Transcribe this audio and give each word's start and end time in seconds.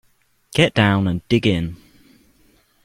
Get 0.55 0.73
down 0.73 1.07
and 1.07 1.21
dig 1.29 1.45
in. 1.45 1.77